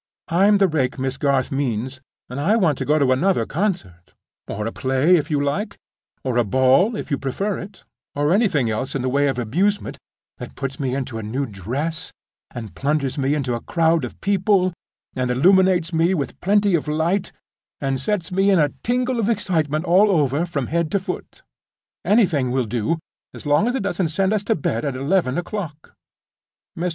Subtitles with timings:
[0.29, 4.71] "I'm the rake Miss Garth means; and I want to go to another concert—or a
[4.71, 9.27] play, if you like—or a ball, if you prefer it—or anything else in the way
[9.27, 9.99] of amusement
[10.39, 12.11] that puts me into a new dress,
[12.49, 14.73] and plunges me into a crowd of people,
[15.13, 17.31] and illuminates me with plenty of light,
[17.79, 21.43] and sets me in a tingle of excitement all over, from head to foot.
[22.03, 22.97] Anything will do,
[23.35, 25.93] as long as it doesn't send us to bed at eleven o'clock."
[26.75, 26.89] Mr.